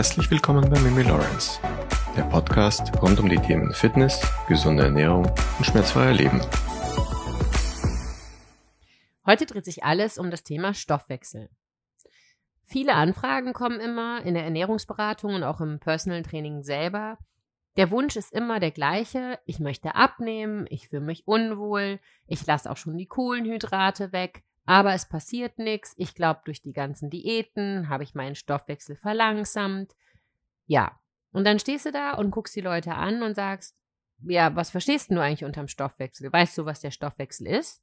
Herzlich 0.00 0.30
willkommen 0.30 0.70
bei 0.70 0.80
Mimi 0.80 1.02
Lawrence, 1.02 1.60
der 2.16 2.22
Podcast 2.22 2.90
rund 3.02 3.20
um 3.20 3.28
die 3.28 3.36
Themen 3.36 3.74
Fitness, 3.74 4.18
gesunde 4.48 4.84
Ernährung 4.84 5.26
und 5.58 5.66
schmerzfreier 5.66 6.14
Leben. 6.14 6.40
Heute 9.26 9.44
dreht 9.44 9.66
sich 9.66 9.84
alles 9.84 10.16
um 10.16 10.30
das 10.30 10.42
Thema 10.42 10.72
Stoffwechsel. 10.72 11.50
Viele 12.64 12.94
Anfragen 12.94 13.52
kommen 13.52 13.78
immer 13.78 14.22
in 14.24 14.32
der 14.32 14.44
Ernährungsberatung 14.44 15.34
und 15.34 15.42
auch 15.42 15.60
im 15.60 15.80
Personal 15.80 16.22
Training 16.22 16.62
selber. 16.62 17.18
Der 17.76 17.90
Wunsch 17.90 18.16
ist 18.16 18.32
immer 18.32 18.58
der 18.58 18.70
gleiche. 18.70 19.38
Ich 19.44 19.60
möchte 19.60 19.96
abnehmen, 19.96 20.64
ich 20.70 20.88
fühle 20.88 21.02
mich 21.02 21.28
unwohl, 21.28 22.00
ich 22.26 22.46
lasse 22.46 22.70
auch 22.70 22.78
schon 22.78 22.96
die 22.96 23.04
Kohlenhydrate 23.04 24.12
weg, 24.12 24.44
aber 24.70 24.94
es 24.94 25.04
passiert 25.04 25.58
nichts. 25.58 25.94
Ich 25.96 26.14
glaube, 26.14 26.42
durch 26.44 26.62
die 26.62 26.72
ganzen 26.72 27.10
Diäten 27.10 27.88
habe 27.88 28.04
ich 28.04 28.14
meinen 28.14 28.36
Stoffwechsel 28.36 28.94
verlangsamt. 28.94 29.96
Ja. 30.66 30.96
Und 31.32 31.44
dann 31.44 31.58
stehst 31.58 31.86
du 31.86 31.90
da 31.90 32.12
und 32.12 32.30
guckst 32.30 32.54
die 32.54 32.60
Leute 32.60 32.94
an 32.94 33.24
und 33.24 33.34
sagst, 33.34 33.76
ja, 34.20 34.54
was 34.54 34.70
verstehst 34.70 35.10
du 35.10 35.20
eigentlich 35.20 35.44
unterm 35.44 35.66
Stoffwechsel? 35.66 36.32
Weißt 36.32 36.56
du, 36.56 36.66
was 36.66 36.78
der 36.78 36.92
Stoffwechsel 36.92 37.48
ist? 37.48 37.82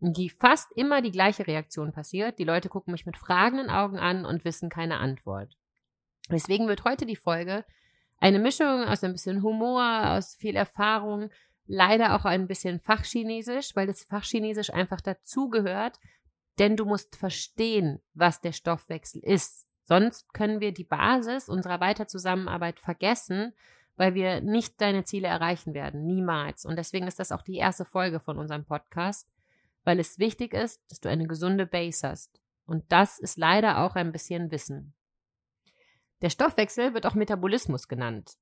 Und 0.00 0.18
die 0.18 0.28
fast 0.28 0.70
immer 0.76 1.00
die 1.00 1.12
gleiche 1.12 1.46
Reaktion 1.46 1.92
passiert. 1.92 2.38
Die 2.38 2.44
Leute 2.44 2.68
gucken 2.68 2.92
mich 2.92 3.06
mit 3.06 3.16
fragenden 3.16 3.70
Augen 3.70 3.98
an 3.98 4.26
und 4.26 4.44
wissen 4.44 4.68
keine 4.68 4.98
Antwort. 4.98 5.56
Deswegen 6.30 6.68
wird 6.68 6.84
heute 6.84 7.06
die 7.06 7.16
Folge 7.16 7.64
eine 8.18 8.38
Mischung 8.38 8.84
aus 8.84 9.02
ein 9.02 9.12
bisschen 9.12 9.42
Humor, 9.42 10.10
aus 10.10 10.34
viel 10.34 10.56
Erfahrung, 10.56 11.30
leider 11.68 12.14
auch 12.16 12.26
ein 12.26 12.48
bisschen 12.48 12.80
Fachchinesisch, 12.80 13.74
weil 13.76 13.86
das 13.86 14.02
Fachchinesisch 14.02 14.70
einfach 14.74 15.00
dazugehört, 15.00 15.98
denn 16.58 16.76
du 16.76 16.84
musst 16.84 17.16
verstehen, 17.16 18.00
was 18.14 18.40
der 18.40 18.52
Stoffwechsel 18.52 19.22
ist. 19.22 19.68
Sonst 19.84 20.32
können 20.34 20.60
wir 20.60 20.72
die 20.72 20.84
Basis 20.84 21.48
unserer 21.48 21.80
Weiterzusammenarbeit 21.80 22.80
vergessen, 22.80 23.54
weil 23.96 24.14
wir 24.14 24.40
nicht 24.40 24.80
deine 24.80 25.04
Ziele 25.04 25.28
erreichen 25.28 25.74
werden. 25.74 26.06
Niemals. 26.06 26.64
Und 26.64 26.76
deswegen 26.76 27.06
ist 27.06 27.18
das 27.18 27.32
auch 27.32 27.42
die 27.42 27.56
erste 27.56 27.84
Folge 27.84 28.20
von 28.20 28.38
unserem 28.38 28.64
Podcast, 28.64 29.28
weil 29.84 29.98
es 29.98 30.18
wichtig 30.18 30.54
ist, 30.54 30.82
dass 30.90 31.00
du 31.00 31.08
eine 31.08 31.26
gesunde 31.26 31.66
Base 31.66 32.06
hast. 32.06 32.40
Und 32.66 32.84
das 32.92 33.18
ist 33.18 33.38
leider 33.38 33.78
auch 33.78 33.94
ein 33.94 34.12
bisschen 34.12 34.50
Wissen. 34.50 34.94
Der 36.20 36.30
Stoffwechsel 36.30 36.94
wird 36.94 37.06
auch 37.06 37.14
Metabolismus 37.14 37.88
genannt. 37.88 38.36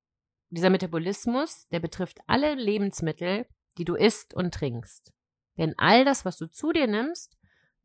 Dieser 0.51 0.71
Metabolismus, 0.71 1.69
der 1.69 1.81
betrifft 1.81 2.21
alle 2.27 2.55
Lebensmittel, 2.55 3.47
die 3.79 3.85
du 3.85 3.95
isst 3.95 4.35
und 4.35 4.55
trinkst. 4.55 5.13
Denn 5.59 5.75
all 5.79 6.05
das, 6.05 6.25
was 6.25 6.39
du 6.39 6.51
zu 6.51 6.73
dir 6.73 6.87
nimmst, 6.87 7.36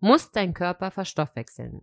muss 0.02 0.32
dein 0.32 0.54
Körper 0.54 0.92
verstoffwechseln. 0.92 1.82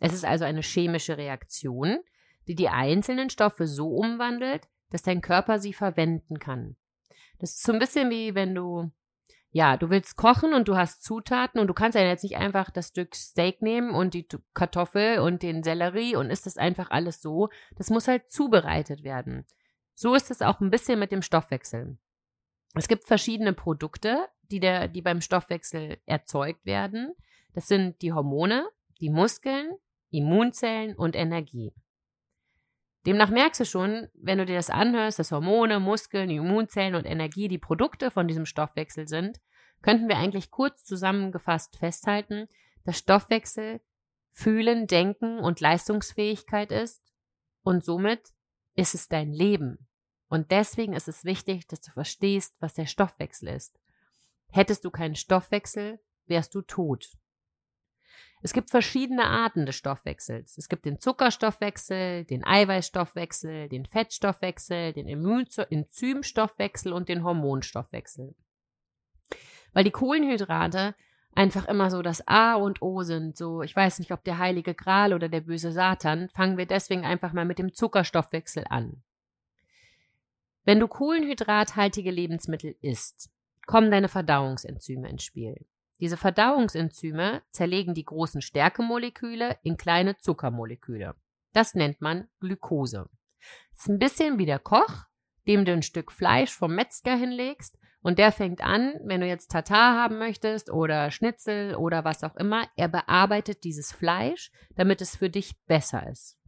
Es 0.00 0.12
ist 0.12 0.24
also 0.24 0.44
eine 0.44 0.62
chemische 0.62 1.18
Reaktion, 1.18 1.98
die 2.46 2.54
die 2.54 2.68
einzelnen 2.68 3.30
Stoffe 3.30 3.66
so 3.66 3.88
umwandelt, 3.88 4.68
dass 4.90 5.02
dein 5.02 5.20
Körper 5.20 5.58
sie 5.58 5.72
verwenden 5.72 6.38
kann. 6.38 6.76
Das 7.38 7.50
ist 7.50 7.62
so 7.62 7.72
ein 7.72 7.78
bisschen 7.78 8.10
wie 8.10 8.34
wenn 8.34 8.54
du, 8.54 8.90
ja, 9.50 9.76
du 9.76 9.90
willst 9.90 10.16
kochen 10.16 10.54
und 10.54 10.68
du 10.68 10.76
hast 10.76 11.02
Zutaten 11.02 11.60
und 11.60 11.66
du 11.66 11.74
kannst 11.74 11.96
ja 11.96 12.04
jetzt 12.04 12.22
nicht 12.22 12.36
einfach 12.36 12.70
das 12.70 12.88
Stück 12.88 13.14
Steak 13.14 13.62
nehmen 13.62 13.90
und 13.90 14.14
die 14.14 14.26
Kartoffel 14.54 15.20
und 15.20 15.42
den 15.42 15.62
Sellerie 15.62 16.16
und 16.16 16.30
ist 16.30 16.46
das 16.46 16.56
einfach 16.56 16.90
alles 16.90 17.20
so. 17.20 17.48
Das 17.76 17.90
muss 17.90 18.08
halt 18.08 18.30
zubereitet 18.30 19.04
werden. 19.04 19.46
So 19.94 20.14
ist 20.14 20.30
es 20.30 20.42
auch 20.42 20.60
ein 20.60 20.70
bisschen 20.70 20.98
mit 20.98 21.12
dem 21.12 21.22
Stoffwechsel. 21.22 21.98
Es 22.74 22.88
gibt 22.88 23.04
verschiedene 23.04 23.52
Produkte, 23.52 24.28
die, 24.50 24.60
der, 24.60 24.88
die 24.88 25.02
beim 25.02 25.20
Stoffwechsel 25.20 25.98
erzeugt 26.06 26.64
werden. 26.64 27.14
Das 27.54 27.68
sind 27.68 28.00
die 28.02 28.12
Hormone, 28.12 28.68
die 29.00 29.10
Muskeln, 29.10 29.76
Immunzellen 30.10 30.96
und 30.96 31.16
Energie. 31.16 31.72
Demnach 33.06 33.30
merkst 33.30 33.60
du 33.60 33.64
schon, 33.64 34.08
wenn 34.14 34.38
du 34.38 34.46
dir 34.46 34.56
das 34.56 34.70
anhörst, 34.70 35.18
dass 35.18 35.32
Hormone, 35.32 35.80
Muskeln, 35.80 36.30
Immunzellen 36.30 36.94
und 36.94 37.06
Energie 37.06 37.48
die 37.48 37.58
Produkte 37.58 38.10
von 38.10 38.28
diesem 38.28 38.44
Stoffwechsel 38.44 39.08
sind, 39.08 39.40
könnten 39.82 40.08
wir 40.08 40.18
eigentlich 40.18 40.50
kurz 40.50 40.84
zusammengefasst 40.84 41.76
festhalten, 41.76 42.48
dass 42.84 42.98
Stoffwechsel 42.98 43.80
Fühlen, 44.30 44.86
Denken 44.86 45.40
und 45.40 45.60
Leistungsfähigkeit 45.60 46.70
ist 46.70 47.02
und 47.62 47.84
somit 47.84 48.34
ist 48.74 48.94
es 48.94 49.08
dein 49.08 49.32
Leben. 49.32 49.88
Und 50.28 50.50
deswegen 50.50 50.92
ist 50.92 51.08
es 51.08 51.24
wichtig, 51.24 51.66
dass 51.66 51.80
du 51.80 51.90
verstehst, 51.90 52.54
was 52.60 52.74
der 52.74 52.86
Stoffwechsel 52.86 53.48
ist. 53.48 53.80
Hättest 54.50 54.84
du 54.84 54.90
keinen 54.90 55.16
Stoffwechsel, 55.16 55.98
wärst 56.26 56.54
du 56.54 56.62
tot. 56.62 57.10
Es 58.40 58.52
gibt 58.52 58.70
verschiedene 58.70 59.24
Arten 59.24 59.66
des 59.66 59.76
Stoffwechsels. 59.76 60.58
Es 60.58 60.68
gibt 60.68 60.84
den 60.84 61.00
Zuckerstoffwechsel, 61.00 62.24
den 62.24 62.44
Eiweißstoffwechsel, 62.44 63.68
den 63.68 63.84
Fettstoffwechsel, 63.84 64.92
den 64.92 65.08
Enzymstoffwechsel 65.08 66.92
und 66.92 67.08
den 67.08 67.24
Hormonstoffwechsel. 67.24 68.34
Weil 69.72 69.84
die 69.84 69.90
Kohlenhydrate 69.90 70.94
einfach 71.34 71.66
immer 71.66 71.90
so 71.90 72.02
das 72.02 72.26
A 72.26 72.54
und 72.54 72.80
O 72.82 73.02
sind, 73.02 73.36
so 73.36 73.62
ich 73.62 73.74
weiß 73.74 73.98
nicht, 73.98 74.12
ob 74.12 74.24
der 74.24 74.38
heilige 74.38 74.74
Gral 74.74 75.12
oder 75.14 75.28
der 75.28 75.40
böse 75.40 75.72
Satan, 75.72 76.28
fangen 76.30 76.56
wir 76.56 76.66
deswegen 76.66 77.04
einfach 77.04 77.32
mal 77.32 77.44
mit 77.44 77.58
dem 77.58 77.74
Zuckerstoffwechsel 77.74 78.64
an. 78.68 79.02
Wenn 80.64 80.80
du 80.80 80.88
kohlenhydrathaltige 80.88 82.10
Lebensmittel 82.10 82.76
isst, 82.82 83.30
kommen 83.66 83.90
deine 83.90 84.08
Verdauungsenzyme 84.08 85.08
ins 85.08 85.24
Spiel. 85.24 85.64
Diese 86.00 86.16
Verdauungsenzyme 86.16 87.42
zerlegen 87.50 87.94
die 87.94 88.04
großen 88.04 88.40
Stärkemoleküle 88.40 89.58
in 89.62 89.76
kleine 89.76 90.18
Zuckermoleküle. 90.18 91.14
Das 91.52 91.74
nennt 91.74 92.00
man 92.00 92.28
Glukose. 92.40 93.08
Ist 93.74 93.88
ein 93.88 93.98
bisschen 93.98 94.38
wie 94.38 94.46
der 94.46 94.58
Koch, 94.58 95.06
dem 95.46 95.64
du 95.64 95.72
ein 95.72 95.82
Stück 95.82 96.12
Fleisch 96.12 96.52
vom 96.52 96.74
Metzger 96.74 97.16
hinlegst 97.16 97.78
und 98.00 98.18
der 98.18 98.32
fängt 98.32 98.62
an, 98.62 98.94
wenn 99.04 99.20
du 99.20 99.26
jetzt 99.26 99.50
Tatar 99.50 99.96
haben 99.96 100.18
möchtest 100.18 100.70
oder 100.70 101.10
Schnitzel 101.10 101.74
oder 101.74 102.04
was 102.04 102.22
auch 102.22 102.36
immer, 102.36 102.68
er 102.76 102.88
bearbeitet 102.88 103.64
dieses 103.64 103.92
Fleisch, 103.92 104.52
damit 104.76 105.00
es 105.00 105.16
für 105.16 105.30
dich 105.30 105.58
besser 105.66 106.08
ist. 106.08 106.38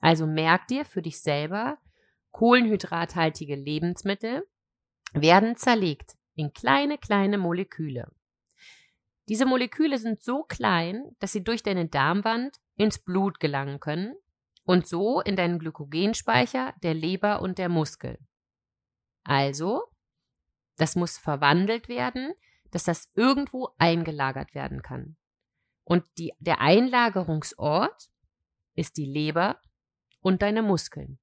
Also 0.00 0.26
merk 0.26 0.66
dir 0.68 0.84
für 0.84 1.02
dich 1.02 1.20
selber, 1.20 1.78
Kohlenhydrathaltige 2.32 3.56
Lebensmittel 3.56 4.46
werden 5.12 5.56
zerlegt 5.56 6.16
in 6.34 6.52
kleine, 6.52 6.98
kleine 6.98 7.38
Moleküle. 7.38 8.10
Diese 9.30 9.46
Moleküle 9.46 9.96
sind 9.96 10.24
so 10.24 10.42
klein, 10.42 11.14
dass 11.20 11.30
sie 11.30 11.44
durch 11.44 11.62
deine 11.62 11.86
Darmwand 11.86 12.60
ins 12.74 12.98
Blut 12.98 13.38
gelangen 13.38 13.78
können 13.78 14.16
und 14.64 14.88
so 14.88 15.20
in 15.20 15.36
deinen 15.36 15.60
Glykogenspeicher 15.60 16.74
der 16.82 16.94
Leber 16.94 17.40
und 17.40 17.56
der 17.56 17.68
Muskel. 17.68 18.18
Also, 19.22 19.84
das 20.78 20.96
muss 20.96 21.16
verwandelt 21.16 21.88
werden, 21.88 22.32
dass 22.72 22.82
das 22.82 23.12
irgendwo 23.14 23.68
eingelagert 23.78 24.52
werden 24.52 24.82
kann. 24.82 25.16
Und 25.84 26.02
die, 26.18 26.32
der 26.40 26.60
Einlagerungsort 26.60 28.10
ist 28.74 28.96
die 28.96 29.06
Leber 29.06 29.60
und 30.20 30.42
deine 30.42 30.62
Muskeln. 30.62 31.20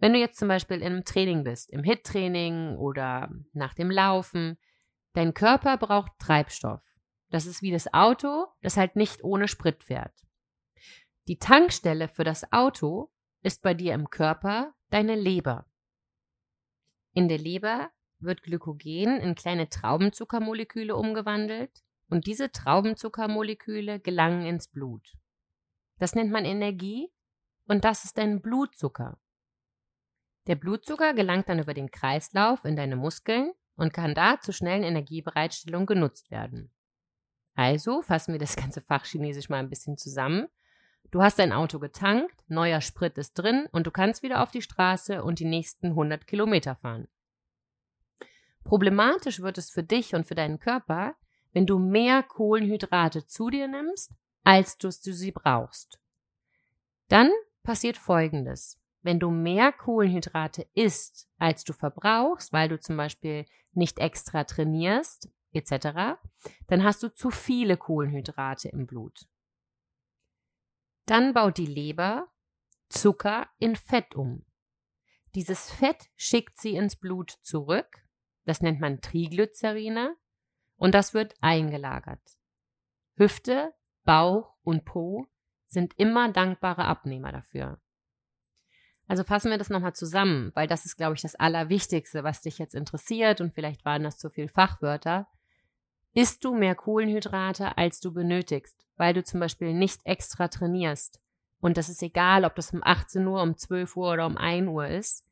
Wenn 0.00 0.12
du 0.12 0.18
jetzt 0.18 0.38
zum 0.38 0.48
Beispiel 0.48 0.82
im 0.82 1.06
Training 1.06 1.44
bist, 1.44 1.70
im 1.70 1.82
HIT-Training 1.82 2.76
oder 2.76 3.30
nach 3.54 3.72
dem 3.72 3.90
Laufen, 3.90 4.58
dein 5.14 5.32
Körper 5.32 5.78
braucht 5.78 6.12
Treibstoff. 6.18 6.89
Das 7.30 7.46
ist 7.46 7.62
wie 7.62 7.70
das 7.70 7.92
Auto, 7.94 8.46
das 8.60 8.76
halt 8.76 8.96
nicht 8.96 9.24
ohne 9.24 9.48
Sprit 9.48 9.82
fährt. 9.82 10.14
Die 11.28 11.38
Tankstelle 11.38 12.08
für 12.08 12.24
das 12.24 12.52
Auto 12.52 13.10
ist 13.42 13.62
bei 13.62 13.72
dir 13.72 13.94
im 13.94 14.10
Körper 14.10 14.74
deine 14.90 15.14
Leber. 15.14 15.66
In 17.12 17.28
der 17.28 17.38
Leber 17.38 17.90
wird 18.18 18.42
Glykogen 18.42 19.20
in 19.20 19.34
kleine 19.34 19.68
Traubenzuckermoleküle 19.68 20.94
umgewandelt 20.94 21.82
und 22.08 22.26
diese 22.26 22.50
Traubenzuckermoleküle 22.50 24.00
gelangen 24.00 24.44
ins 24.44 24.68
Blut. 24.68 25.16
Das 25.98 26.14
nennt 26.14 26.30
man 26.30 26.44
Energie 26.44 27.12
und 27.66 27.84
das 27.84 28.04
ist 28.04 28.18
dein 28.18 28.42
Blutzucker. 28.42 29.18
Der 30.46 30.56
Blutzucker 30.56 31.14
gelangt 31.14 31.48
dann 31.48 31.60
über 31.60 31.74
den 31.74 31.90
Kreislauf 31.90 32.64
in 32.64 32.74
deine 32.74 32.96
Muskeln 32.96 33.52
und 33.76 33.92
kann 33.92 34.14
da 34.14 34.40
zur 34.40 34.54
schnellen 34.54 34.82
Energiebereitstellung 34.82 35.86
genutzt 35.86 36.30
werden. 36.30 36.72
Also 37.60 38.00
fassen 38.00 38.32
wir 38.32 38.38
das 38.38 38.56
ganze 38.56 38.80
Fachchinesisch 38.80 39.50
mal 39.50 39.58
ein 39.58 39.68
bisschen 39.68 39.98
zusammen. 39.98 40.48
Du 41.10 41.20
hast 41.20 41.38
dein 41.38 41.52
Auto 41.52 41.78
getankt, 41.78 42.34
neuer 42.48 42.80
Sprit 42.80 43.18
ist 43.18 43.34
drin 43.34 43.68
und 43.70 43.86
du 43.86 43.90
kannst 43.90 44.22
wieder 44.22 44.42
auf 44.42 44.50
die 44.50 44.62
Straße 44.62 45.22
und 45.22 45.40
die 45.40 45.44
nächsten 45.44 45.88
100 45.88 46.26
Kilometer 46.26 46.76
fahren. 46.76 47.06
Problematisch 48.64 49.40
wird 49.40 49.58
es 49.58 49.68
für 49.68 49.82
dich 49.82 50.14
und 50.14 50.26
für 50.26 50.34
deinen 50.34 50.58
Körper, 50.58 51.16
wenn 51.52 51.66
du 51.66 51.78
mehr 51.78 52.22
Kohlenhydrate 52.22 53.26
zu 53.26 53.50
dir 53.50 53.68
nimmst, 53.68 54.14
als 54.42 54.78
du 54.78 54.90
sie 54.90 55.30
brauchst. 55.30 56.00
Dann 57.08 57.30
passiert 57.62 57.98
Folgendes 57.98 58.80
wenn 59.02 59.18
du 59.18 59.30
mehr 59.30 59.72
Kohlenhydrate 59.72 60.66
isst, 60.74 61.28
als 61.38 61.64
du 61.64 61.72
verbrauchst, 61.72 62.52
weil 62.52 62.68
du 62.68 62.78
zum 62.78 62.96
Beispiel 62.96 63.46
nicht 63.72 63.98
extra 63.98 64.44
trainierst, 64.44 65.28
etc., 65.52 66.18
dann 66.66 66.84
hast 66.84 67.02
du 67.02 67.12
zu 67.12 67.30
viele 67.30 67.76
Kohlenhydrate 67.76 68.68
im 68.68 68.86
Blut. 68.86 69.26
Dann 71.06 71.34
baut 71.34 71.58
die 71.58 71.66
Leber 71.66 72.28
Zucker 72.88 73.48
in 73.58 73.76
Fett 73.76 74.14
um. 74.14 74.44
Dieses 75.34 75.70
Fett 75.70 76.10
schickt 76.16 76.60
sie 76.60 76.74
ins 76.74 76.96
Blut 76.96 77.30
zurück, 77.42 78.04
das 78.44 78.60
nennt 78.60 78.80
man 78.80 79.00
Triglycerine, 79.00 80.16
und 80.76 80.94
das 80.94 81.14
wird 81.14 81.34
eingelagert. 81.40 82.22
Hüfte, 83.16 83.74
Bauch 84.04 84.56
und 84.62 84.84
Po 84.84 85.26
sind 85.68 85.94
immer 85.98 86.32
dankbare 86.32 86.84
Abnehmer 86.84 87.32
dafür. 87.32 87.80
Also 89.06 89.24
fassen 89.24 89.50
wir 89.50 89.58
das 89.58 89.70
nochmal 89.70 89.94
zusammen, 89.94 90.52
weil 90.54 90.66
das 90.66 90.86
ist, 90.86 90.96
glaube 90.96 91.16
ich, 91.16 91.22
das 91.22 91.34
Allerwichtigste, 91.34 92.24
was 92.24 92.42
dich 92.42 92.58
jetzt 92.58 92.74
interessiert 92.74 93.40
und 93.40 93.52
vielleicht 93.52 93.84
waren 93.84 94.04
das 94.04 94.18
zu 94.18 94.30
viele 94.30 94.48
Fachwörter. 94.48 95.28
Isst 96.12 96.44
du 96.44 96.54
mehr 96.54 96.74
Kohlenhydrate, 96.74 97.78
als 97.78 98.00
du 98.00 98.12
benötigst, 98.12 98.86
weil 98.96 99.14
du 99.14 99.22
zum 99.22 99.40
Beispiel 99.40 99.72
nicht 99.72 100.00
extra 100.04 100.48
trainierst? 100.48 101.20
Und 101.60 101.76
das 101.76 101.88
ist 101.88 102.02
egal, 102.02 102.44
ob 102.44 102.56
das 102.56 102.72
um 102.72 102.80
18 102.82 103.26
Uhr, 103.26 103.42
um 103.42 103.56
12 103.56 103.96
Uhr 103.96 104.12
oder 104.12 104.26
um 104.26 104.36
1 104.36 104.68
Uhr 104.68 104.88
ist. 104.88 105.24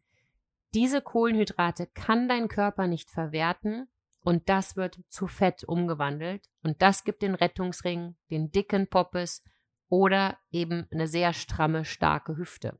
Diese 0.74 1.00
Kohlenhydrate 1.00 1.86
kann 1.86 2.28
dein 2.28 2.48
Körper 2.48 2.86
nicht 2.86 3.10
verwerten 3.10 3.88
und 4.20 4.48
das 4.48 4.76
wird 4.76 5.00
zu 5.08 5.26
Fett 5.26 5.64
umgewandelt 5.64 6.48
und 6.62 6.82
das 6.82 7.04
gibt 7.04 7.22
den 7.22 7.34
Rettungsring, 7.34 8.14
den 8.30 8.50
dicken 8.52 8.86
Poppes 8.86 9.42
oder 9.88 10.36
eben 10.50 10.86
eine 10.92 11.08
sehr 11.08 11.32
stramme, 11.32 11.84
starke 11.86 12.36
Hüfte. 12.36 12.78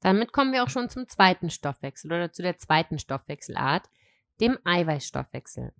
Damit 0.00 0.32
kommen 0.32 0.52
wir 0.52 0.64
auch 0.64 0.70
schon 0.70 0.88
zum 0.88 1.06
zweiten 1.08 1.50
Stoffwechsel 1.50 2.10
oder 2.10 2.32
zu 2.32 2.42
der 2.42 2.56
zweiten 2.56 2.98
Stoffwechselart, 2.98 3.88
dem 4.40 4.58
Eiweißstoffwechsel. 4.64 5.72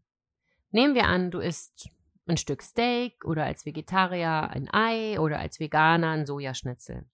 Nehmen 0.72 0.94
wir 0.94 1.04
an, 1.04 1.30
du 1.30 1.38
isst 1.38 1.90
ein 2.26 2.38
Stück 2.38 2.62
Steak 2.62 3.24
oder 3.24 3.44
als 3.44 3.66
Vegetarier 3.66 4.48
ein 4.50 4.72
Ei 4.72 5.20
oder 5.20 5.38
als 5.38 5.60
Veganer 5.60 6.10
ein 6.10 6.26
Sojaschnitzel. 6.26 7.04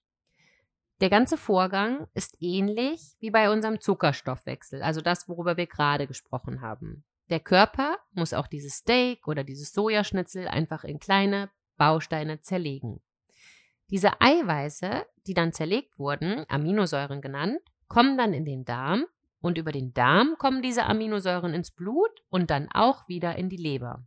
Der 1.00 1.10
ganze 1.10 1.36
Vorgang 1.36 2.06
ist 2.14 2.36
ähnlich 2.40 3.16
wie 3.20 3.30
bei 3.30 3.50
unserem 3.50 3.80
Zuckerstoffwechsel, 3.80 4.82
also 4.82 5.00
das, 5.00 5.28
worüber 5.28 5.56
wir 5.56 5.66
gerade 5.66 6.06
gesprochen 6.06 6.60
haben. 6.60 7.04
Der 7.30 7.40
Körper 7.40 7.98
muss 8.12 8.32
auch 8.32 8.46
dieses 8.46 8.74
Steak 8.76 9.28
oder 9.28 9.44
dieses 9.44 9.72
Sojaschnitzel 9.72 10.48
einfach 10.48 10.84
in 10.84 10.98
kleine 10.98 11.50
Bausteine 11.76 12.40
zerlegen. 12.40 13.00
Diese 13.90 14.20
Eiweiße, 14.20 15.04
die 15.26 15.34
dann 15.34 15.52
zerlegt 15.52 15.98
wurden, 15.98 16.44
Aminosäuren 16.48 17.20
genannt, 17.20 17.60
kommen 17.88 18.16
dann 18.16 18.32
in 18.32 18.44
den 18.44 18.64
Darm 18.64 19.06
und 19.40 19.58
über 19.58 19.72
den 19.72 19.92
Darm 19.94 20.36
kommen 20.38 20.62
diese 20.62 20.84
Aminosäuren 20.84 21.54
ins 21.54 21.70
Blut 21.70 22.10
und 22.28 22.50
dann 22.50 22.68
auch 22.72 23.08
wieder 23.08 23.36
in 23.36 23.48
die 23.48 23.56
Leber. 23.56 24.04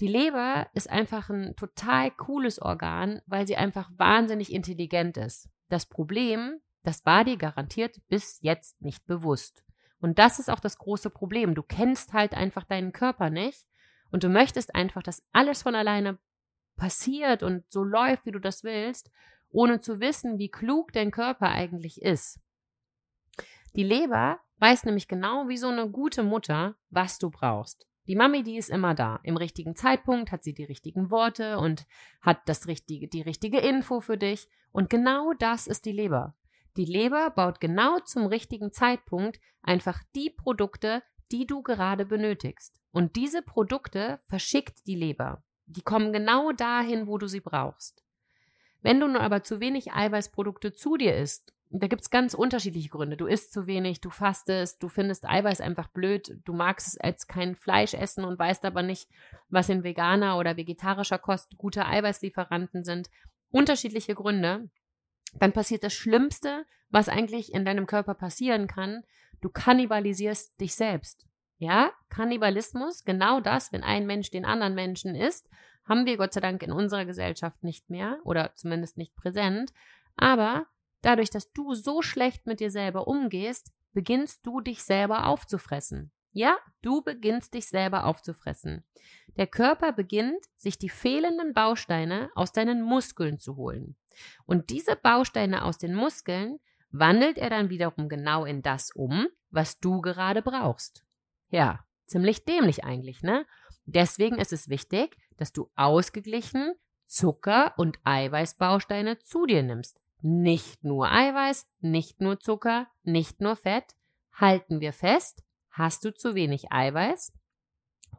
Die 0.00 0.08
Leber 0.08 0.68
ist 0.74 0.90
einfach 0.90 1.30
ein 1.30 1.56
total 1.56 2.10
cooles 2.10 2.60
Organ, 2.60 3.22
weil 3.26 3.46
sie 3.46 3.56
einfach 3.56 3.90
wahnsinnig 3.96 4.52
intelligent 4.52 5.16
ist. 5.16 5.48
Das 5.68 5.86
Problem, 5.86 6.60
das 6.82 7.06
war 7.06 7.24
dir 7.24 7.36
garantiert 7.36 8.00
bis 8.08 8.38
jetzt 8.42 8.80
nicht 8.82 9.06
bewusst. 9.06 9.64
Und 9.98 10.18
das 10.18 10.38
ist 10.38 10.50
auch 10.50 10.60
das 10.60 10.76
große 10.78 11.10
Problem. 11.10 11.54
Du 11.54 11.62
kennst 11.62 12.12
halt 12.12 12.34
einfach 12.34 12.64
deinen 12.64 12.92
Körper 12.92 13.30
nicht 13.30 13.66
und 14.10 14.22
du 14.22 14.28
möchtest 14.28 14.74
einfach, 14.74 15.02
dass 15.02 15.24
alles 15.32 15.62
von 15.62 15.74
alleine 15.74 16.18
passiert 16.76 17.42
und 17.42 17.64
so 17.70 17.82
läuft, 17.82 18.26
wie 18.26 18.32
du 18.32 18.38
das 18.38 18.62
willst, 18.62 19.10
ohne 19.48 19.80
zu 19.80 20.00
wissen, 20.00 20.38
wie 20.38 20.50
klug 20.50 20.92
dein 20.92 21.10
Körper 21.10 21.48
eigentlich 21.48 22.02
ist. 22.02 22.38
Die 23.76 23.82
Leber 23.82 24.40
weiß 24.58 24.84
nämlich 24.84 25.06
genau 25.06 25.48
wie 25.48 25.58
so 25.58 25.68
eine 25.68 25.90
gute 25.90 26.22
Mutter, 26.22 26.76
was 26.88 27.18
du 27.18 27.30
brauchst. 27.30 27.86
Die 28.06 28.16
Mami, 28.16 28.42
die 28.42 28.56
ist 28.56 28.70
immer 28.70 28.94
da. 28.94 29.20
Im 29.22 29.36
richtigen 29.36 29.76
Zeitpunkt 29.76 30.32
hat 30.32 30.42
sie 30.42 30.54
die 30.54 30.64
richtigen 30.64 31.10
Worte 31.10 31.58
und 31.58 31.86
hat 32.22 32.38
das 32.46 32.68
richtige, 32.68 33.06
die 33.06 33.20
richtige 33.20 33.58
Info 33.58 34.00
für 34.00 34.16
dich. 34.16 34.48
Und 34.72 34.88
genau 34.88 35.34
das 35.34 35.66
ist 35.66 35.84
die 35.84 35.92
Leber. 35.92 36.34
Die 36.78 36.86
Leber 36.86 37.28
baut 37.30 37.60
genau 37.60 37.98
zum 38.00 38.24
richtigen 38.24 38.72
Zeitpunkt 38.72 39.40
einfach 39.60 40.02
die 40.14 40.30
Produkte, 40.30 41.02
die 41.30 41.46
du 41.46 41.62
gerade 41.62 42.06
benötigst. 42.06 42.80
Und 42.92 43.16
diese 43.16 43.42
Produkte 43.42 44.20
verschickt 44.26 44.86
die 44.86 44.96
Leber. 44.96 45.42
Die 45.66 45.82
kommen 45.82 46.14
genau 46.14 46.52
dahin, 46.52 47.06
wo 47.06 47.18
du 47.18 47.26
sie 47.26 47.40
brauchst. 47.40 48.05
Wenn 48.86 49.00
du 49.00 49.08
nur 49.08 49.20
aber 49.20 49.42
zu 49.42 49.60
wenig 49.60 49.92
Eiweißprodukte 49.92 50.72
zu 50.72 50.96
dir 50.96 51.16
isst 51.16 51.52
da 51.70 51.88
gibt 51.88 52.02
es 52.02 52.10
ganz 52.10 52.34
unterschiedliche 52.34 52.88
Gründe. 52.88 53.16
Du 53.16 53.26
isst 53.26 53.52
zu 53.52 53.66
wenig, 53.66 54.00
du 54.00 54.10
fastest, 54.10 54.82
du 54.82 54.88
findest 54.88 55.28
Eiweiß 55.28 55.60
einfach 55.60 55.88
blöd, 55.88 56.38
du 56.44 56.52
magst 56.52 56.86
es 56.86 56.98
als 56.98 57.26
kein 57.26 57.56
Fleisch 57.56 57.94
essen 57.94 58.24
und 58.24 58.38
weißt 58.38 58.64
aber 58.64 58.82
nicht, 58.82 59.08
was 59.48 59.68
in 59.68 59.82
veganer 59.82 60.38
oder 60.38 60.56
vegetarischer 60.56 61.18
Kost 61.18 61.58
gute 61.58 61.86
Eiweißlieferanten 61.86 62.84
sind. 62.84 63.10
Unterschiedliche 63.50 64.14
Gründe. 64.14 64.70
Dann 65.34 65.52
passiert 65.52 65.82
das 65.82 65.92
Schlimmste, 65.92 66.64
was 66.88 67.08
eigentlich 67.08 67.52
in 67.52 67.64
deinem 67.64 67.86
Körper 67.86 68.14
passieren 68.14 68.68
kann. 68.68 69.02
Du 69.40 69.50
kannibalisierst 69.50 70.58
dich 70.60 70.74
selbst. 70.74 71.26
Ja, 71.58 71.90
Kannibalismus, 72.10 73.04
genau 73.04 73.40
das, 73.40 73.72
wenn 73.72 73.82
ein 73.82 74.06
Mensch 74.06 74.30
den 74.30 74.44
anderen 74.44 74.74
Menschen 74.74 75.14
isst, 75.14 75.48
haben 75.88 76.06
wir 76.06 76.16
Gott 76.16 76.32
sei 76.32 76.40
Dank 76.40 76.62
in 76.62 76.72
unserer 76.72 77.04
Gesellschaft 77.04 77.62
nicht 77.62 77.88
mehr 77.90 78.18
oder 78.24 78.54
zumindest 78.54 78.96
nicht 78.96 79.14
präsent. 79.16 79.72
Aber 80.16 80.66
Dadurch, 81.06 81.30
dass 81.30 81.52
du 81.52 81.72
so 81.74 82.02
schlecht 82.02 82.46
mit 82.46 82.58
dir 82.58 82.70
selber 82.70 83.06
umgehst, 83.06 83.72
beginnst 83.92 84.44
du 84.44 84.60
dich 84.60 84.82
selber 84.82 85.26
aufzufressen. 85.26 86.10
Ja, 86.32 86.58
du 86.82 87.00
beginnst 87.00 87.54
dich 87.54 87.68
selber 87.68 88.06
aufzufressen. 88.06 88.82
Der 89.36 89.46
Körper 89.46 89.92
beginnt, 89.92 90.44
sich 90.56 90.78
die 90.78 90.88
fehlenden 90.88 91.54
Bausteine 91.54 92.30
aus 92.34 92.50
deinen 92.50 92.82
Muskeln 92.82 93.38
zu 93.38 93.54
holen. 93.54 93.94
Und 94.46 94.70
diese 94.70 94.96
Bausteine 94.96 95.64
aus 95.64 95.78
den 95.78 95.94
Muskeln 95.94 96.58
wandelt 96.90 97.38
er 97.38 97.50
dann 97.50 97.70
wiederum 97.70 98.08
genau 98.08 98.44
in 98.44 98.62
das 98.62 98.90
um, 98.90 99.28
was 99.50 99.78
du 99.78 100.00
gerade 100.00 100.42
brauchst. 100.42 101.04
Ja, 101.50 101.84
ziemlich 102.06 102.44
dämlich 102.44 102.82
eigentlich, 102.82 103.22
ne? 103.22 103.46
Deswegen 103.84 104.38
ist 104.38 104.52
es 104.52 104.68
wichtig, 104.68 105.16
dass 105.36 105.52
du 105.52 105.70
ausgeglichen 105.76 106.74
Zucker- 107.06 107.74
und 107.76 107.98
Eiweißbausteine 108.04 109.18
zu 109.20 109.46
dir 109.46 109.62
nimmst, 109.62 110.00
nicht 110.22 110.82
nur 110.82 111.10
Eiweiß, 111.10 111.70
nicht 111.80 112.20
nur 112.20 112.40
Zucker, 112.40 112.88
nicht 113.04 113.40
nur 113.40 113.56
Fett. 113.56 113.94
Halten 114.32 114.80
wir 114.80 114.92
fest, 114.92 115.42
hast 115.70 116.04
du 116.04 116.12
zu 116.12 116.34
wenig 116.34 116.72
Eiweiß, 116.72 117.32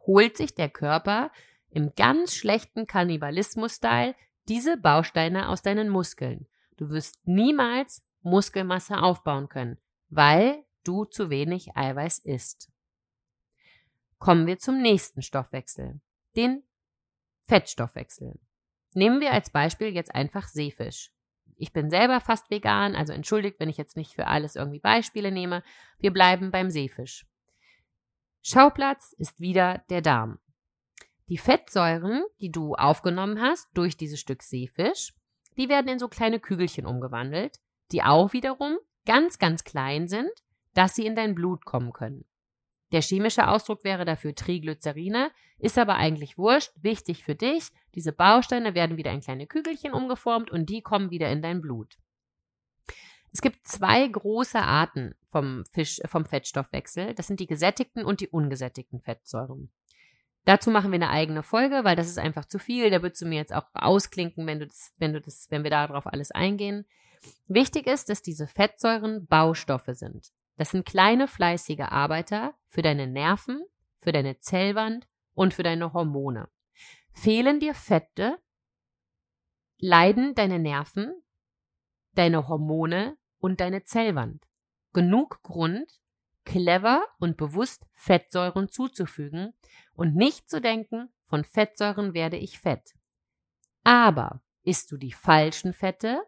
holt 0.05 0.37
sich 0.37 0.55
der 0.55 0.69
Körper 0.69 1.31
im 1.69 1.93
ganz 1.95 2.33
schlechten 2.33 2.87
Kannibalismus-Style 2.87 4.15
diese 4.47 4.77
Bausteine 4.77 5.49
aus 5.49 5.61
deinen 5.61 5.89
Muskeln. 5.89 6.47
Du 6.77 6.89
wirst 6.89 7.27
niemals 7.27 8.05
Muskelmasse 8.21 9.01
aufbauen 9.01 9.49
können, 9.49 9.77
weil 10.09 10.63
du 10.83 11.05
zu 11.05 11.29
wenig 11.29 11.75
Eiweiß 11.75 12.19
isst. 12.19 12.71
Kommen 14.19 14.47
wir 14.47 14.57
zum 14.57 14.81
nächsten 14.81 15.21
Stoffwechsel, 15.21 15.99
den 16.35 16.63
Fettstoffwechsel. 17.47 18.39
Nehmen 18.93 19.19
wir 19.19 19.31
als 19.31 19.49
Beispiel 19.49 19.89
jetzt 19.89 20.13
einfach 20.13 20.47
Seefisch. 20.47 21.11
Ich 21.55 21.73
bin 21.73 21.89
selber 21.89 22.21
fast 22.21 22.49
vegan, 22.51 22.95
also 22.95 23.13
entschuldigt, 23.13 23.59
wenn 23.59 23.69
ich 23.69 23.77
jetzt 23.77 23.97
nicht 23.97 24.13
für 24.13 24.27
alles 24.27 24.55
irgendwie 24.55 24.79
Beispiele 24.79 25.31
nehme. 25.31 25.63
Wir 25.99 26.11
bleiben 26.11 26.51
beim 26.51 26.69
Seefisch. 26.69 27.25
Schauplatz 28.41 29.13
ist 29.17 29.39
wieder 29.39 29.83
der 29.89 30.01
Darm. 30.01 30.39
Die 31.29 31.37
Fettsäuren, 31.37 32.23
die 32.39 32.51
du 32.51 32.75
aufgenommen 32.75 33.41
hast 33.41 33.67
durch 33.73 33.97
dieses 33.97 34.19
Stück 34.19 34.43
Seefisch, 34.43 35.13
die 35.57 35.67
werden 35.67 35.89
in 35.89 35.99
so 35.99 36.07
kleine 36.07 36.39
Kügelchen 36.39 36.85
umgewandelt, 36.85 37.59
die 37.91 38.03
auch 38.03 38.33
wiederum 38.33 38.77
ganz, 39.05 39.39
ganz 39.39 39.63
klein 39.63 40.07
sind, 40.07 40.31
dass 40.73 40.95
sie 40.95 41.05
in 41.05 41.15
dein 41.15 41.33
Blut 41.33 41.65
kommen 41.65 41.91
können. 41.91 42.25
Der 42.91 43.01
chemische 43.01 43.47
Ausdruck 43.47 43.83
wäre 43.83 44.05
dafür 44.05 44.33
Triglycerine, 44.33 45.31
ist 45.59 45.77
aber 45.77 45.95
eigentlich 45.95 46.37
wurscht. 46.37 46.71
Wichtig 46.81 47.23
für 47.23 47.35
dich, 47.35 47.69
diese 47.95 48.13
Bausteine 48.13 48.75
werden 48.75 48.97
wieder 48.97 49.11
in 49.11 49.21
kleine 49.21 49.47
Kügelchen 49.47 49.93
umgeformt 49.93 50.51
und 50.51 50.69
die 50.69 50.81
kommen 50.81 51.09
wieder 51.09 51.29
in 51.29 51.41
dein 51.41 51.61
Blut. 51.61 51.97
Es 53.33 53.41
gibt 53.41 53.67
zwei 53.67 54.07
große 54.07 54.59
Arten 54.59 55.13
vom, 55.31 55.65
Fisch, 55.65 55.99
vom 56.05 56.25
Fettstoffwechsel. 56.25 57.13
Das 57.13 57.27
sind 57.27 57.39
die 57.39 57.47
gesättigten 57.47 58.05
und 58.05 58.21
die 58.21 58.29
ungesättigten 58.29 59.01
Fettsäuren. 59.01 59.69
Dazu 60.45 60.71
machen 60.71 60.91
wir 60.91 60.95
eine 60.95 61.09
eigene 61.09 61.43
Folge, 61.43 61.83
weil 61.83 61.97
das 61.97 62.07
ist 62.07 62.19
einfach 62.19 62.45
zu 62.45 62.57
viel. 62.57 62.89
Da 62.89 63.01
würdest 63.01 63.21
du 63.21 63.25
mir 63.25 63.35
jetzt 63.35 63.53
auch 63.53 63.65
ausklinken, 63.73 64.47
wenn 64.47 64.59
du 64.59 64.67
das, 64.67 64.93
wenn 64.97 65.11
du 65.11 65.19
das, 65.19 65.47
wenn 65.49 65.63
wir 65.63 65.69
darauf 65.69 66.07
alles 66.07 66.31
eingehen. 66.31 66.85
Wichtig 67.47 67.85
ist, 67.85 68.09
dass 68.09 68.21
diese 68.21 68.47
Fettsäuren 68.47 69.27
Baustoffe 69.27 69.89
sind. 69.93 70.31
Das 70.57 70.71
sind 70.71 70.85
kleine 70.85 71.27
fleißige 71.27 71.81
Arbeiter 71.81 72.55
für 72.67 72.81
deine 72.81 73.07
Nerven, 73.07 73.63
für 73.99 74.11
deine 74.11 74.39
Zellwand 74.39 75.07
und 75.33 75.53
für 75.53 75.63
deine 75.63 75.93
Hormone. 75.93 76.49
Fehlen 77.13 77.59
dir 77.59 77.73
Fette, 77.73 78.37
leiden 79.77 80.35
deine 80.35 80.59
Nerven, 80.59 81.13
deine 82.13 82.47
Hormone 82.47 83.17
und 83.39 83.61
deine 83.61 83.83
Zellwand. 83.83 84.43
Genug 84.93 85.41
Grund, 85.43 85.91
clever 86.43 87.05
und 87.19 87.37
bewusst 87.37 87.85
Fettsäuren 87.93 88.69
zuzufügen 88.69 89.53
und 89.93 90.15
nicht 90.15 90.49
zu 90.49 90.59
denken, 90.59 91.09
von 91.25 91.43
Fettsäuren 91.43 92.13
werde 92.13 92.37
ich 92.37 92.59
fett. 92.59 92.95
Aber 93.83 94.41
isst 94.63 94.91
du 94.91 94.97
die 94.97 95.11
falschen 95.11 95.73
Fette, 95.73 96.23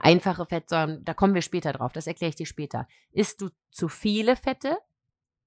einfache 0.00 0.46
Fettsäuren, 0.46 1.04
da 1.04 1.14
kommen 1.14 1.34
wir 1.34 1.42
später 1.42 1.72
drauf, 1.72 1.92
das 1.92 2.06
erkläre 2.06 2.30
ich 2.30 2.36
dir 2.36 2.46
später. 2.46 2.88
Isst 3.12 3.40
du 3.40 3.50
zu 3.70 3.88
viele 3.88 4.36
Fette, 4.36 4.78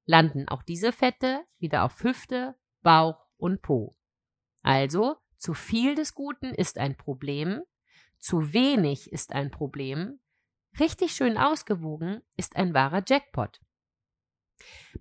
landen 0.05 0.48
auch 0.48 0.63
diese 0.63 0.91
Fette 0.91 1.46
wieder 1.58 1.84
auf 1.84 2.03
Hüfte, 2.03 2.55
Bauch 2.81 3.25
und 3.38 3.62
Po. 3.62 3.96
Also, 4.62 5.17
zu 5.38 5.53
viel 5.53 5.96
des 5.96 6.13
Guten 6.15 6.53
ist 6.53 6.77
ein 6.77 6.96
Problem, 6.98 7.62
zu 8.17 8.53
wenig 8.53 9.12
ist 9.12 9.34
ein 9.34 9.51
Problem, 9.51 10.19
richtig 10.79 11.13
schön 11.13 11.38
ausgewogen 11.38 12.22
ist 12.36 12.55
ein 12.55 12.74
wahrer 12.74 13.03
Jackpot. 13.05 13.62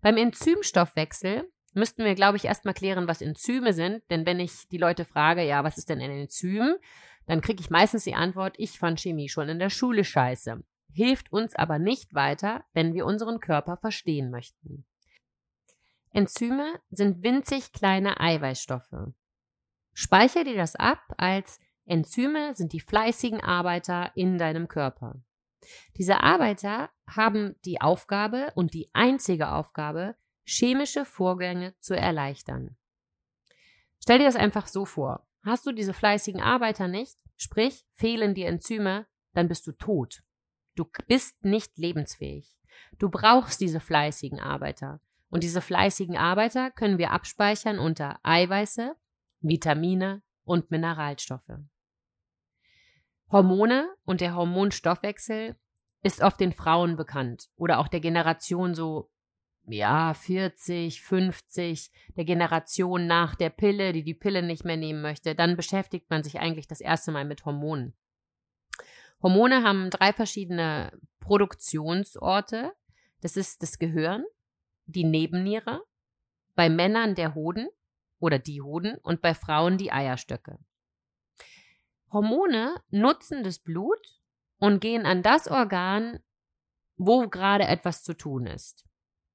Beim 0.00 0.16
Enzymstoffwechsel 0.16 1.50
müssten 1.74 2.04
wir, 2.04 2.14
glaube 2.14 2.36
ich, 2.36 2.44
erstmal 2.44 2.74
klären, 2.74 3.08
was 3.08 3.20
Enzyme 3.20 3.72
sind, 3.72 4.02
denn 4.10 4.26
wenn 4.26 4.40
ich 4.40 4.68
die 4.68 4.78
Leute 4.78 5.04
frage, 5.04 5.42
ja, 5.44 5.64
was 5.64 5.78
ist 5.78 5.88
denn 5.88 6.00
ein 6.00 6.10
Enzym, 6.10 6.76
dann 7.28 7.42
kriege 7.42 7.60
ich 7.60 7.68
meistens 7.68 8.04
die 8.04 8.14
Antwort, 8.14 8.54
ich 8.56 8.78
fand 8.78 9.00
Chemie 9.00 9.28
schon 9.28 9.50
in 9.50 9.58
der 9.58 9.68
Schule 9.68 10.02
scheiße. 10.02 10.64
Hilft 10.90 11.30
uns 11.30 11.54
aber 11.54 11.78
nicht 11.78 12.14
weiter, 12.14 12.64
wenn 12.72 12.94
wir 12.94 13.04
unseren 13.04 13.38
Körper 13.38 13.76
verstehen 13.76 14.30
möchten. 14.30 14.86
Enzyme 16.10 16.80
sind 16.90 17.22
winzig 17.22 17.72
kleine 17.72 18.18
Eiweißstoffe. 18.18 19.12
Speicher 19.92 20.42
dir 20.42 20.56
das 20.56 20.74
ab 20.74 21.02
als 21.18 21.60
Enzyme 21.84 22.54
sind 22.54 22.72
die 22.72 22.80
fleißigen 22.80 23.42
Arbeiter 23.42 24.10
in 24.14 24.38
deinem 24.38 24.66
Körper. 24.66 25.20
Diese 25.98 26.22
Arbeiter 26.22 26.88
haben 27.06 27.56
die 27.66 27.82
Aufgabe 27.82 28.52
und 28.54 28.72
die 28.72 28.88
einzige 28.94 29.52
Aufgabe, 29.52 30.16
chemische 30.46 31.04
Vorgänge 31.04 31.74
zu 31.80 31.94
erleichtern. 31.94 32.78
Stell 34.00 34.18
dir 34.18 34.24
das 34.24 34.36
einfach 34.36 34.66
so 34.66 34.86
vor. 34.86 35.27
Hast 35.42 35.66
du 35.66 35.72
diese 35.72 35.94
fleißigen 35.94 36.40
Arbeiter 36.40 36.88
nicht, 36.88 37.16
sprich 37.36 37.86
fehlen 37.94 38.34
die 38.34 38.44
Enzyme, 38.44 39.06
dann 39.32 39.48
bist 39.48 39.66
du 39.66 39.72
tot. 39.72 40.22
Du 40.74 40.84
bist 41.06 41.44
nicht 41.44 41.78
lebensfähig. 41.78 42.56
Du 42.98 43.08
brauchst 43.08 43.60
diese 43.60 43.80
fleißigen 43.80 44.40
Arbeiter. 44.40 45.00
Und 45.30 45.42
diese 45.42 45.60
fleißigen 45.60 46.16
Arbeiter 46.16 46.70
können 46.70 46.98
wir 46.98 47.12
abspeichern 47.12 47.78
unter 47.78 48.18
Eiweiße, 48.22 48.96
Vitamine 49.40 50.22
und 50.44 50.70
Mineralstoffe. 50.70 51.58
Hormone 53.30 53.94
und 54.04 54.20
der 54.20 54.34
Hormonstoffwechsel 54.34 55.56
ist 56.02 56.22
oft 56.22 56.40
den 56.40 56.52
Frauen 56.52 56.96
bekannt 56.96 57.50
oder 57.56 57.78
auch 57.78 57.88
der 57.88 58.00
Generation 58.00 58.74
so, 58.74 59.10
ja, 59.68 60.14
40, 60.14 61.02
50, 61.02 61.90
der 62.16 62.24
Generation 62.24 63.06
nach 63.06 63.34
der 63.34 63.50
Pille, 63.50 63.92
die 63.92 64.02
die 64.02 64.14
Pille 64.14 64.42
nicht 64.42 64.64
mehr 64.64 64.76
nehmen 64.76 65.02
möchte. 65.02 65.34
Dann 65.34 65.56
beschäftigt 65.56 66.10
man 66.10 66.22
sich 66.22 66.38
eigentlich 66.38 66.66
das 66.66 66.80
erste 66.80 67.12
Mal 67.12 67.24
mit 67.24 67.44
Hormonen. 67.44 67.94
Hormone 69.22 69.62
haben 69.62 69.90
drei 69.90 70.12
verschiedene 70.12 70.92
Produktionsorte. 71.20 72.72
Das 73.20 73.36
ist 73.36 73.62
das 73.62 73.78
Gehirn, 73.78 74.24
die 74.86 75.04
Nebenniere, 75.04 75.82
bei 76.54 76.70
Männern 76.70 77.14
der 77.14 77.34
Hoden 77.34 77.68
oder 78.20 78.38
die 78.38 78.62
Hoden 78.62 78.96
und 79.02 79.20
bei 79.20 79.34
Frauen 79.34 79.76
die 79.76 79.92
Eierstöcke. 79.92 80.58
Hormone 82.10 82.80
nutzen 82.90 83.44
das 83.44 83.58
Blut 83.58 84.00
und 84.58 84.80
gehen 84.80 85.04
an 85.04 85.22
das 85.22 85.48
Organ, 85.48 86.20
wo 86.96 87.28
gerade 87.28 87.64
etwas 87.64 88.02
zu 88.02 88.14
tun 88.14 88.46
ist. 88.46 88.87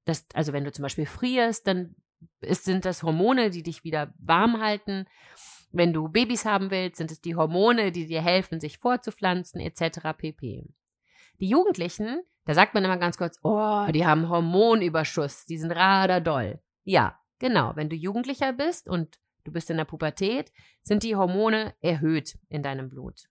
Das, 0.04 0.26
also 0.34 0.52
wenn 0.52 0.64
du 0.64 0.72
zum 0.72 0.82
Beispiel 0.82 1.06
frierst, 1.06 1.66
dann 1.66 1.94
ist, 2.40 2.64
sind 2.64 2.84
das 2.84 3.02
Hormone, 3.02 3.50
die 3.50 3.62
dich 3.62 3.84
wieder 3.84 4.12
warm 4.18 4.60
halten. 4.60 5.06
Wenn 5.72 5.92
du 5.92 6.08
Babys 6.08 6.44
haben 6.44 6.70
willst, 6.70 6.98
sind 6.98 7.10
es 7.10 7.20
die 7.20 7.34
Hormone, 7.34 7.90
die 7.90 8.06
dir 8.06 8.22
helfen, 8.22 8.60
sich 8.60 8.78
vorzupflanzen, 8.78 9.60
etc. 9.60 10.16
pp. 10.16 10.64
Die 11.40 11.48
Jugendlichen, 11.48 12.22
da 12.44 12.54
sagt 12.54 12.74
man 12.74 12.84
immer 12.84 12.96
ganz 12.96 13.18
kurz, 13.18 13.38
oh, 13.42 13.86
die 13.92 14.06
haben 14.06 14.28
Hormonüberschuss, 14.28 15.46
die 15.46 15.58
sind 15.58 15.72
raderdoll. 15.72 16.60
Ja, 16.84 17.18
genau. 17.38 17.72
Wenn 17.74 17.88
du 17.88 17.96
Jugendlicher 17.96 18.52
bist 18.52 18.88
und 18.88 19.18
du 19.44 19.52
bist 19.52 19.70
in 19.70 19.76
der 19.76 19.84
Pubertät, 19.84 20.52
sind 20.82 21.02
die 21.02 21.16
Hormone 21.16 21.74
erhöht 21.80 22.38
in 22.48 22.62
deinem 22.62 22.88
Blut. 22.88 23.24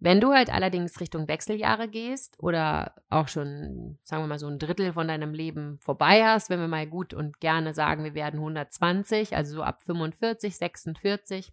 Wenn 0.00 0.20
du 0.20 0.32
halt 0.32 0.52
allerdings 0.52 1.00
Richtung 1.00 1.28
Wechseljahre 1.28 1.88
gehst 1.88 2.36
oder 2.38 2.94
auch 3.08 3.28
schon, 3.28 3.98
sagen 4.02 4.22
wir 4.22 4.26
mal, 4.26 4.38
so 4.38 4.48
ein 4.48 4.58
Drittel 4.58 4.92
von 4.92 5.08
deinem 5.08 5.32
Leben 5.32 5.78
vorbei 5.80 6.24
hast, 6.24 6.50
wenn 6.50 6.60
wir 6.60 6.68
mal 6.68 6.86
gut 6.86 7.14
und 7.14 7.40
gerne 7.40 7.72
sagen, 7.74 8.04
wir 8.04 8.14
werden 8.14 8.40
120, 8.40 9.34
also 9.34 9.56
so 9.56 9.62
ab 9.62 9.82
45, 9.82 10.56
46, 10.56 11.52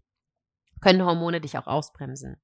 können 0.81 1.05
Hormone 1.05 1.39
dich 1.39 1.57
auch 1.57 1.67
ausbremsen. 1.67 2.41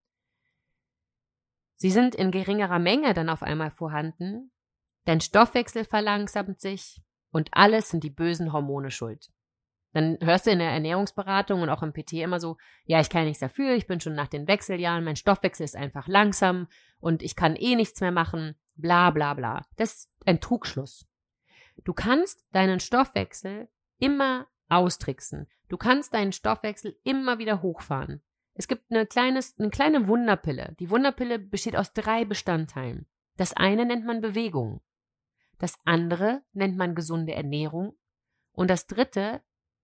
Sie 1.75 1.91
sind 1.91 2.15
in 2.15 2.31
geringerer 2.31 2.79
Menge 2.79 3.13
dann 3.13 3.29
auf 3.29 3.43
einmal 3.43 3.71
vorhanden, 3.71 4.51
dein 5.05 5.21
Stoffwechsel 5.21 5.83
verlangsamt 5.83 6.61
sich 6.61 7.01
und 7.31 7.49
alles 7.51 7.89
sind 7.89 8.03
die 8.03 8.09
bösen 8.09 8.53
Hormone 8.53 8.91
schuld. 8.91 9.31
Dann 9.93 10.17
hörst 10.21 10.45
du 10.45 10.51
in 10.51 10.59
der 10.59 10.71
Ernährungsberatung 10.71 11.61
und 11.61 11.69
auch 11.69 11.81
im 11.81 11.93
PT 11.93 12.13
immer 12.13 12.39
so, 12.39 12.57
ja, 12.85 12.99
ich 12.99 13.09
kann 13.09 13.25
nichts 13.25 13.39
dafür, 13.39 13.73
ich 13.73 13.87
bin 13.87 13.99
schon 13.99 14.15
nach 14.15 14.27
den 14.27 14.47
Wechseljahren, 14.47 15.03
mein 15.03 15.15
Stoffwechsel 15.15 15.63
ist 15.63 15.75
einfach 15.75 16.07
langsam 16.07 16.67
und 16.99 17.23
ich 17.23 17.35
kann 17.35 17.55
eh 17.55 17.75
nichts 17.75 18.01
mehr 18.01 18.11
machen, 18.11 18.55
bla 18.75 19.11
bla 19.11 19.33
bla. 19.33 19.65
Das 19.75 19.93
ist 19.93 20.11
ein 20.25 20.41
Trugschluss. 20.41 21.07
Du 21.83 21.93
kannst 21.93 22.45
deinen 22.51 22.79
Stoffwechsel 22.79 23.69
immer 23.99 24.47
austricksen. 24.69 25.47
Du 25.69 25.77
kannst 25.77 26.13
deinen 26.13 26.31
Stoffwechsel 26.31 26.97
immer 27.03 27.39
wieder 27.39 27.61
hochfahren. 27.61 28.21
Es 28.53 28.67
gibt 28.67 28.91
eine, 28.91 29.05
kleines, 29.05 29.57
eine 29.59 29.69
kleine 29.69 30.07
Wunderpille. 30.07 30.75
Die 30.79 30.89
Wunderpille 30.89 31.37
besteht 31.39 31.75
aus 31.75 31.93
drei 31.93 32.25
Bestandteilen. 32.25 33.05
Das 33.35 33.53
eine 33.53 33.85
nennt 33.85 34.05
man 34.05 34.21
Bewegung. 34.21 34.81
Das 35.59 35.79
andere 35.85 36.41
nennt 36.53 36.77
man 36.77 36.95
gesunde 36.95 37.33
Ernährung. 37.33 37.95
Und 38.51 38.69
das 38.69 38.87
dritte 38.87 39.41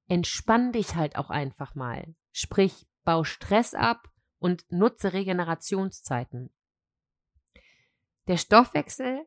entspann 0.08 0.72
dich 0.72 0.96
halt 0.96 1.16
auch 1.16 1.30
einfach 1.30 1.76
mal. 1.76 2.16
Sprich, 2.32 2.88
bau 3.04 3.24
Stress 3.24 3.74
ab 3.74 4.10
und 4.40 4.66
nutze 4.72 5.14
Regenerationszeiten. 5.14 6.52
Der 8.28 8.38
Stoffwechsel, 8.38 9.26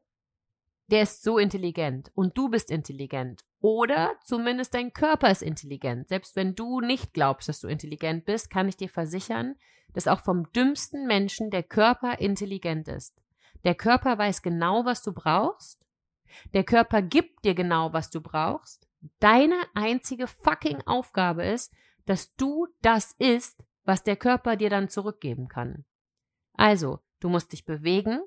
der 0.89 1.03
ist 1.03 1.23
so 1.23 1.39
intelligent 1.39 2.11
und 2.15 2.37
du 2.39 2.49
bist 2.49 2.71
intelligent. 2.71 3.43
Oder 3.61 4.15
zumindest 4.25 4.75
dein 4.75 4.93
Körper 4.93 5.31
ist 5.31 5.43
intelligent. 5.43 6.09
Selbst 6.09 6.37
wenn 6.37 6.55
du 6.55 6.81
nicht 6.81 7.13
glaubst, 7.13 7.49
dass 7.49 7.61
du 7.61 7.69
intelligent 7.69 8.25
bist, 8.25 8.51
kann 8.51 8.69
ich 8.69 8.77
dir 8.77 8.89
versichern, 8.89 9.57
dass 9.93 10.09
auch 10.09 10.21
vom 10.21 10.51
dümmsten 10.53 11.07
Menschen 11.07 11.51
der 11.51 11.63
Körper 11.63 12.21
intelligent 12.21 12.87
ist. 12.89 13.21
Der 13.65 13.75
Körper 13.75 14.19
weiß 14.19 14.43
genau, 14.43 14.85
was 14.85 15.03
du 15.03 15.13
brauchst. 15.13 15.85
Der 16.53 16.65
Körper 16.65 17.03
gibt 17.03 17.45
dir 17.45 17.55
genau, 17.55 17.93
was 17.93 18.11
du 18.11 18.21
brauchst. 18.21 18.86
Deine 19.19 19.61
einzige 19.75 20.27
fucking 20.27 20.83
Aufgabe 20.83 21.45
ist, 21.45 21.73
dass 22.05 22.35
du 22.37 22.69
das 22.83 23.13
isst, 23.19 23.63
was 23.85 24.03
der 24.03 24.17
Körper 24.17 24.57
dir 24.57 24.71
dann 24.71 24.89
zurückgeben 24.89 25.49
kann. 25.49 25.85
Also, 26.55 27.01
du 27.21 27.29
musst 27.29 27.53
dich 27.53 27.65
bewegen, 27.65 28.21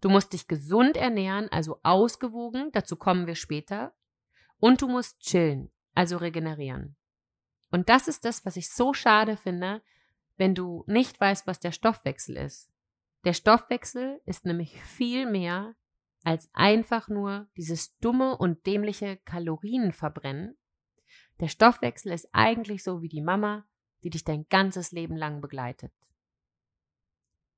du 0.00 0.08
musst 0.08 0.32
dich 0.32 0.48
gesund 0.48 0.96
ernähren, 0.96 1.48
also 1.50 1.80
ausgewogen, 1.82 2.70
dazu 2.72 2.96
kommen 2.96 3.26
wir 3.26 3.34
später, 3.34 3.94
und 4.58 4.82
du 4.82 4.88
musst 4.88 5.20
chillen, 5.20 5.70
also 5.94 6.16
regenerieren. 6.16 6.96
Und 7.70 7.88
das 7.88 8.08
ist 8.08 8.24
das, 8.24 8.44
was 8.44 8.56
ich 8.56 8.70
so 8.70 8.92
schade 8.92 9.36
finde, 9.36 9.82
wenn 10.36 10.54
du 10.54 10.84
nicht 10.86 11.20
weißt, 11.20 11.46
was 11.46 11.60
der 11.60 11.72
Stoffwechsel 11.72 12.36
ist. 12.36 12.70
Der 13.24 13.32
Stoffwechsel 13.32 14.20
ist 14.24 14.44
nämlich 14.44 14.80
viel 14.82 15.28
mehr 15.30 15.74
als 16.24 16.50
einfach 16.52 17.08
nur 17.08 17.48
dieses 17.56 17.96
dumme 17.98 18.36
und 18.36 18.66
dämliche 18.66 19.18
Kalorienverbrennen. 19.24 20.56
Der 21.40 21.48
Stoffwechsel 21.48 22.12
ist 22.12 22.28
eigentlich 22.32 22.82
so 22.82 23.02
wie 23.02 23.08
die 23.08 23.22
Mama, 23.22 23.64
die 24.02 24.10
dich 24.10 24.24
dein 24.24 24.46
ganzes 24.48 24.92
Leben 24.92 25.16
lang 25.16 25.40
begleitet. 25.40 25.92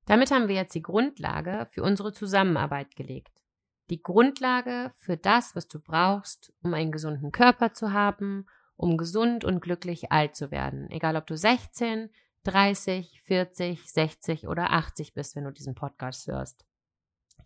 Damit 0.05 0.31
haben 0.31 0.47
wir 0.47 0.55
jetzt 0.55 0.75
die 0.75 0.81
Grundlage 0.81 1.67
für 1.71 1.83
unsere 1.83 2.11
Zusammenarbeit 2.11 2.95
gelegt. 2.95 3.41
Die 3.89 4.01
Grundlage 4.01 4.93
für 4.95 5.17
das, 5.17 5.55
was 5.55 5.67
du 5.67 5.79
brauchst, 5.79 6.53
um 6.61 6.73
einen 6.73 6.91
gesunden 6.91 7.31
Körper 7.31 7.73
zu 7.73 7.91
haben, 7.93 8.45
um 8.75 8.97
gesund 8.97 9.43
und 9.43 9.61
glücklich 9.61 10.11
alt 10.11 10.35
zu 10.35 10.49
werden. 10.49 10.89
Egal 10.89 11.15
ob 11.15 11.27
du 11.27 11.35
16, 11.35 12.09
30, 12.43 13.21
40, 13.25 13.91
60 13.91 14.47
oder 14.47 14.71
80 14.71 15.13
bist, 15.13 15.35
wenn 15.35 15.43
du 15.43 15.51
diesen 15.51 15.75
Podcast 15.75 16.27
hörst. 16.27 16.65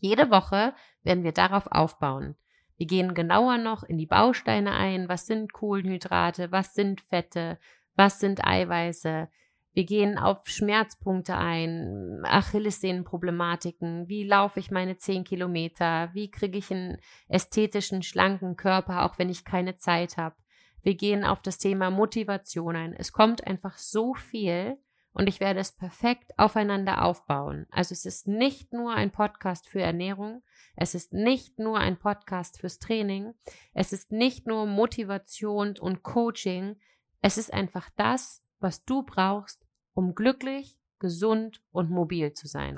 Jede 0.06 0.30
Woche 0.30 0.76
werden 1.02 1.24
wir 1.24 1.32
darauf 1.32 1.66
aufbauen. 1.72 2.36
Wir 2.78 2.86
gehen 2.86 3.16
genauer 3.16 3.58
noch 3.58 3.82
in 3.82 3.98
die 3.98 4.06
Bausteine 4.06 4.74
ein. 4.74 5.10
Was 5.10 5.26
sind 5.26 5.52
Kohlenhydrate? 5.52 6.52
Was 6.52 6.76
sind 6.76 7.02
Fette? 7.02 7.58
Was 7.96 8.20
sind 8.20 8.46
Eiweiße? 8.46 9.28
Wir 9.74 9.84
gehen 9.84 10.20
auf 10.20 10.48
Schmerzpunkte 10.48 11.36
ein, 11.36 12.22
Achillessehnenproblematiken. 12.24 14.08
Wie 14.08 14.28
laufe 14.28 14.60
ich 14.60 14.70
meine 14.70 14.98
zehn 14.98 15.24
Kilometer? 15.24 16.12
Wie 16.14 16.30
kriege 16.30 16.60
ich 16.60 16.72
einen 16.72 17.00
ästhetischen, 17.28 18.04
schlanken 18.04 18.58
Körper, 18.58 19.06
auch 19.06 19.18
wenn 19.18 19.30
ich 19.30 19.44
keine 19.44 19.78
Zeit 19.78 20.18
habe? 20.18 20.36
Wir 20.84 20.94
gehen 20.94 21.26
auf 21.26 21.42
das 21.42 21.58
Thema 21.58 21.90
Motivation 21.90 22.76
ein. 22.76 22.94
Es 22.94 23.12
kommt 23.12 23.48
einfach 23.48 23.80
so 23.80 24.14
viel 24.14 24.78
und 25.16 25.28
ich 25.28 25.40
werde 25.40 25.62
es 25.62 25.72
perfekt 25.72 26.38
aufeinander 26.38 27.04
aufbauen. 27.04 27.66
Also 27.72 27.94
es 27.94 28.06
ist 28.06 28.28
nicht 28.28 28.74
nur 28.74 28.94
ein 28.94 29.12
Podcast 29.12 29.68
für 29.68 29.82
Ernährung, 29.82 30.44
es 30.76 30.94
ist 30.94 31.14
nicht 31.14 31.58
nur 31.58 31.80
ein 31.80 31.98
Podcast 31.98 32.60
fürs 32.60 32.80
Training, 32.80 33.34
es 33.74 33.94
ist 33.94 34.12
nicht 34.12 34.46
nur 34.46 34.66
Motivation 34.68 35.76
und 35.80 36.04
Coaching, 36.04 36.76
es 37.22 37.38
ist 37.38 37.54
einfach 37.54 37.90
das, 37.96 38.44
was 38.60 38.84
du 38.84 39.04
brauchst, 39.04 39.66
um 39.94 40.16
glücklich, 40.16 40.78
gesund 41.00 41.62
und 41.72 41.90
mobil 41.90 42.34
zu 42.34 42.48
sein. 42.48 42.78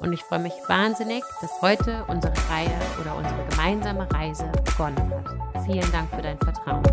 Und 0.00 0.12
ich 0.12 0.22
freue 0.22 0.40
mich 0.40 0.52
wahnsinnig, 0.68 1.24
dass 1.40 1.62
heute 1.62 2.04
unsere 2.06 2.34
Reihe 2.50 2.78
oder 3.00 3.16
unsere 3.16 3.48
gemeinsame 3.48 4.12
Reise 4.12 4.52
begonnen 4.64 5.10
hat. 5.10 5.64
Vielen 5.64 5.90
Dank 5.90 6.10
für 6.10 6.22
dein 6.22 6.38
Vertrauen. 6.38 6.84